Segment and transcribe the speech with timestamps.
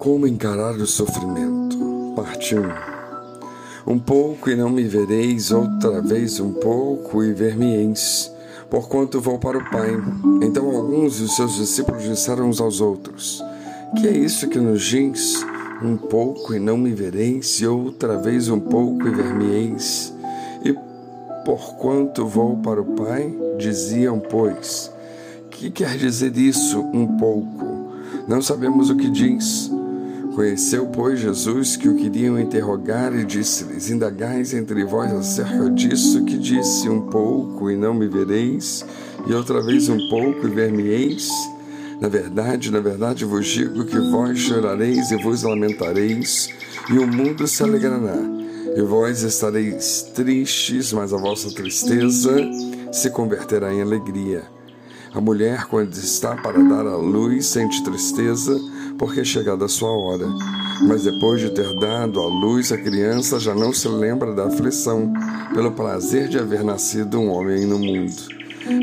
[0.00, 2.14] Como encarar o sofrimento?
[2.16, 2.62] Parte 1.
[3.86, 8.32] Um pouco e não me vereis, outra vez um pouco e ver-me-eis,
[8.70, 9.90] porquanto vou para o Pai.
[10.42, 13.44] Então alguns dos seus discípulos disseram uns aos outros:
[14.00, 15.44] Que é isso que nos diz?
[15.82, 20.14] Um pouco e não me vereis, e outra vez um pouco e ver-me-eis.
[20.64, 20.74] E
[21.44, 24.90] porquanto vou para o Pai, diziam, pois,
[25.50, 27.66] que quer dizer isso, um pouco?
[28.26, 29.70] Não sabemos o que diz.
[30.34, 36.38] Conheceu, pois, Jesus que o queriam interrogar e disse-lhes: Indagais entre vós acerca disso, que
[36.38, 38.84] disse um pouco e não me vereis,
[39.26, 41.28] e outra vez um pouco e ver-me-eis?
[42.00, 46.48] Na verdade, na verdade vos digo que vós chorareis e vos lamentareis,
[46.88, 48.18] e o mundo se alegrará.
[48.76, 52.36] E vós estareis tristes, mas a vossa tristeza
[52.92, 54.59] se converterá em alegria.
[55.12, 58.56] A mulher, quando está para dar à luz, sente tristeza,
[58.96, 60.26] porque é chegada a sua hora.
[60.86, 65.12] Mas depois de ter dado à luz, a criança já não se lembra da aflição,
[65.52, 68.14] pelo prazer de haver nascido um homem no mundo.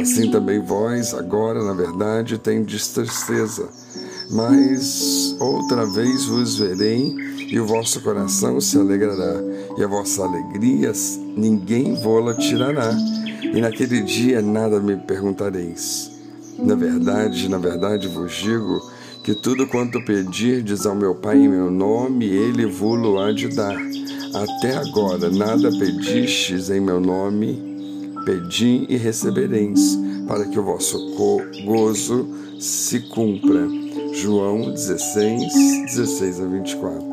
[0.00, 3.68] Assim também vós, agora, na verdade, tendes tristeza.
[4.28, 7.14] Mas outra vez vos verei,
[7.48, 9.40] e o vosso coração se alegrará,
[9.78, 10.92] e a vossa alegria
[11.36, 12.92] ninguém vô-la tirará
[13.42, 16.10] e naquele dia nada me perguntareis.
[16.58, 18.80] Na verdade, na verdade vos digo
[19.22, 23.76] que tudo quanto pedirdes ao meu Pai em meu nome, ele vos há de dar.
[24.34, 30.98] Até agora nada pedistes em meu nome, pedi e recebereis, para que o vosso
[31.64, 32.28] gozo
[32.60, 33.66] se cumpra.
[34.14, 35.52] João 16,
[35.86, 37.07] 16 a 24.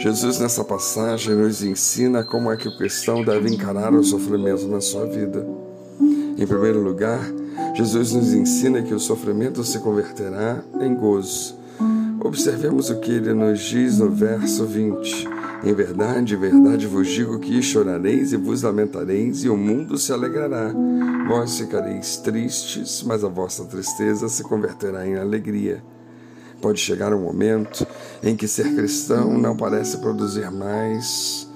[0.00, 4.80] Jesus, nessa passagem, nos ensina como é que o cristão deve encarar o sofrimento na
[4.80, 5.46] sua vida.
[6.38, 7.20] Em primeiro lugar,
[7.74, 11.54] Jesus nos ensina que o sofrimento se converterá em gozo.
[12.24, 15.28] Observemos o que ele nos diz no verso 20.
[15.64, 20.14] Em verdade, em verdade vos digo que chorareis e vos lamentareis, e o mundo se
[20.14, 20.72] alegrará.
[21.28, 25.82] Vós ficareis tristes, mas a vossa tristeza se converterá em alegria.
[26.60, 27.86] Pode chegar um momento
[28.22, 31.48] em que ser cristão não parece produzir mais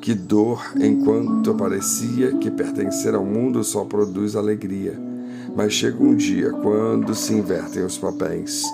[0.00, 4.98] que dor, enquanto parecia que pertencer ao mundo só produz alegria.
[5.54, 8.64] Mas chega um dia quando se invertem os papéis.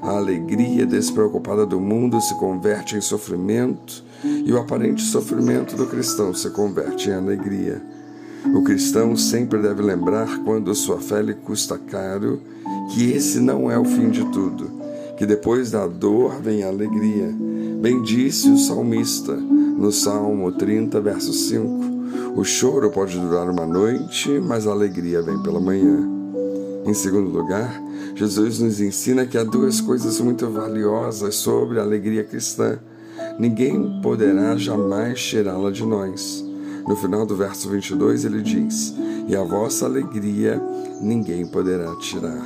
[0.00, 6.32] A alegria despreocupada do mundo se converte em sofrimento e o aparente sofrimento do cristão
[6.32, 7.82] se converte em alegria.
[8.54, 12.40] O cristão sempre deve lembrar, quando sua fé lhe custa caro,
[12.94, 14.75] que esse não é o fim de tudo
[15.16, 17.34] que depois da dor vem a alegria.
[17.80, 22.36] Bem disse o salmista no Salmo 30, verso 5.
[22.36, 26.06] O choro pode durar uma noite, mas a alegria vem pela manhã.
[26.84, 27.82] Em segundo lugar,
[28.14, 32.78] Jesus nos ensina que há duas coisas muito valiosas sobre a alegria cristã.
[33.38, 36.44] Ninguém poderá jamais tirá-la de nós.
[36.86, 38.94] No final do verso 22, ele diz:
[39.26, 40.62] E a vossa alegria
[41.00, 42.44] ninguém poderá tirar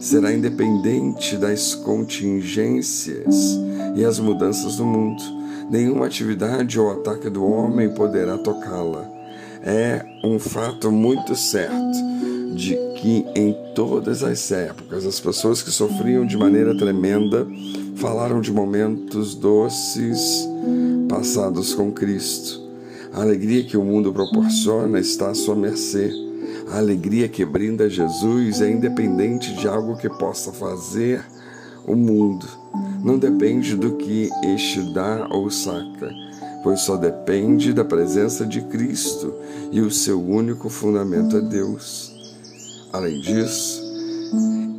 [0.00, 3.58] será independente das contingências
[3.96, 5.22] e as mudanças do mundo.
[5.70, 9.10] Nenhuma atividade ou ataque do homem poderá tocá-la.
[9.62, 11.98] É um fato muito certo
[12.54, 17.46] de que em todas as épocas as pessoas que sofriam de maneira tremenda
[17.96, 20.48] falaram de momentos doces
[21.08, 22.66] passados com Cristo.
[23.12, 26.27] A alegria que o mundo proporciona está à sua mercê
[26.70, 31.24] a alegria que brinda Jesus é independente de algo que possa fazer
[31.86, 32.46] o mundo.
[33.02, 36.10] Não depende do que este dá ou saca,
[36.62, 39.34] pois só depende da presença de Cristo
[39.72, 42.12] e o seu único fundamento é Deus.
[42.92, 43.82] Além disso,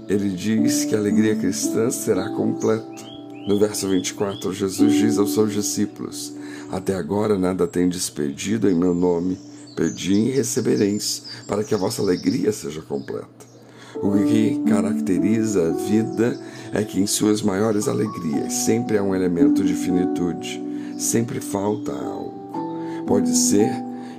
[0.08, 3.10] ele diz que a alegria cristã será completa.
[3.48, 6.34] No verso 24, Jesus diz aos seus discípulos:
[6.72, 9.49] Até agora nada tem despedido em meu nome
[9.80, 13.48] Pedi e recebereis, para que a vossa alegria seja completa.
[13.96, 16.38] O que caracteriza a vida
[16.74, 20.62] é que em suas maiores alegrias sempre há um elemento de finitude,
[20.98, 23.06] sempre falta algo.
[23.08, 23.72] Pode ser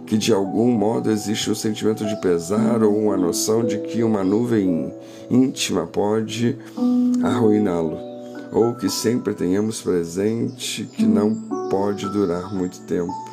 [0.07, 4.25] que de algum modo existe um sentimento de pesar ou uma noção de que uma
[4.25, 4.91] nuvem
[5.31, 6.57] íntima pode
[7.23, 7.99] arruiná-lo,
[8.51, 11.35] ou que sempre tenhamos presente que não
[11.69, 13.30] pode durar muito tempo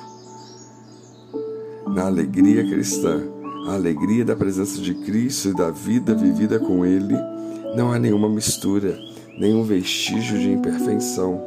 [1.97, 3.23] na alegria cristã,
[3.65, 7.17] a alegria da presença de Cristo e da vida vivida com Ele,
[7.75, 8.95] não há nenhuma mistura,
[9.35, 11.43] nenhum vestígio de imperfeição.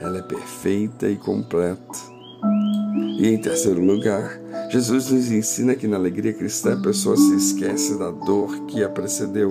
[0.00, 1.98] Ela é perfeita e completa.
[3.18, 4.40] E em terceiro lugar,
[4.70, 8.88] Jesus nos ensina que na alegria cristã a pessoa se esquece da dor que a
[8.88, 9.50] precedeu.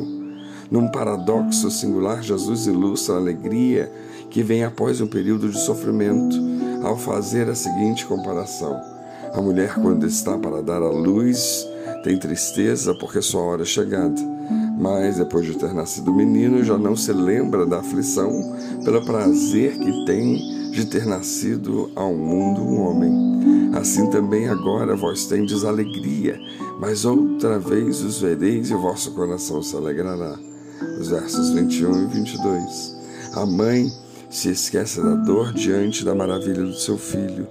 [0.72, 3.92] Num paradoxo singular, Jesus ilustra a alegria
[4.30, 6.38] que vem após um período de sofrimento,
[6.82, 8.99] ao fazer a seguinte comparação:
[9.34, 11.68] a mulher, quando está para dar à luz,
[12.04, 14.20] tem tristeza porque sua hora é chegada.
[14.80, 18.32] Mas depois de ter nascido o menino, já não se lembra da aflição
[18.84, 23.72] pelo prazer que tem de ter nascido ao mundo um homem.
[23.78, 26.40] Assim também agora vós tendes alegria,
[26.80, 30.40] mas outra vez os vereis e o vosso coração se alegrará.
[31.00, 32.96] Os versos 21 e 22.
[33.34, 33.92] A mãe
[34.30, 37.48] se esquece da dor diante da maravilha do seu filho.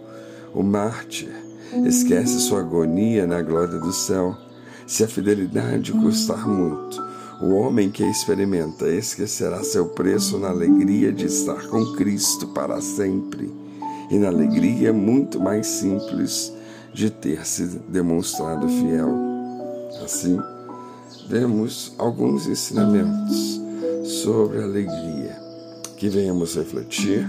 [0.54, 1.47] O mártir
[1.86, 4.36] esquece sua agonia na glória do céu.
[4.86, 7.02] Se a fidelidade custar muito,
[7.40, 12.80] o homem que a experimenta esquecerá seu preço na alegria de estar com Cristo para
[12.80, 13.52] sempre
[14.10, 16.52] e na alegria muito mais simples
[16.92, 19.10] de ter se demonstrado fiel.
[20.02, 20.38] Assim,
[21.28, 23.60] vemos alguns ensinamentos
[24.04, 25.36] sobre alegria
[25.96, 27.28] que venhamos refletir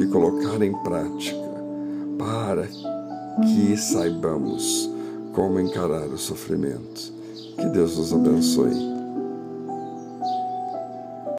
[0.00, 1.46] e colocar em prática
[2.18, 2.68] para
[3.42, 4.90] que saibamos
[5.32, 7.12] como encarar o sofrimento.
[7.56, 8.95] Que Deus nos abençoe.